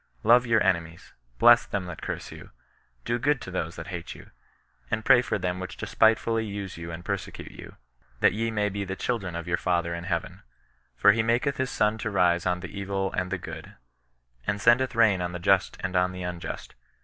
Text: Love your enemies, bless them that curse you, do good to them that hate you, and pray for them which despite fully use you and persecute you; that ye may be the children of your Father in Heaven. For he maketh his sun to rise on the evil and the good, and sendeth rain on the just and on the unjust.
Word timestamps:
Love 0.23 0.47
your 0.47 0.63
enemies, 0.63 1.13
bless 1.37 1.63
them 1.67 1.85
that 1.85 2.01
curse 2.01 2.31
you, 2.31 2.49
do 3.05 3.19
good 3.19 3.39
to 3.39 3.51
them 3.51 3.69
that 3.69 3.85
hate 3.85 4.15
you, 4.15 4.31
and 4.89 5.05
pray 5.05 5.21
for 5.21 5.37
them 5.37 5.59
which 5.59 5.77
despite 5.77 6.17
fully 6.17 6.43
use 6.43 6.75
you 6.75 6.91
and 6.91 7.05
persecute 7.05 7.51
you; 7.51 7.75
that 8.19 8.33
ye 8.33 8.49
may 8.49 8.67
be 8.67 8.83
the 8.83 8.95
children 8.95 9.35
of 9.35 9.47
your 9.47 9.57
Father 9.57 9.93
in 9.93 10.05
Heaven. 10.05 10.41
For 10.97 11.11
he 11.11 11.21
maketh 11.21 11.57
his 11.57 11.69
sun 11.69 11.99
to 11.99 12.09
rise 12.09 12.47
on 12.47 12.61
the 12.61 12.79
evil 12.79 13.13
and 13.13 13.31
the 13.31 13.37
good, 13.37 13.75
and 14.47 14.59
sendeth 14.59 14.95
rain 14.95 15.21
on 15.21 15.33
the 15.33 15.37
just 15.39 15.77
and 15.81 15.95
on 15.95 16.13
the 16.13 16.23
unjust. 16.23 16.73